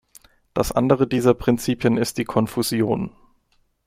[0.55, 3.15] Das andere dieser Prinzipien ist die Konfusion.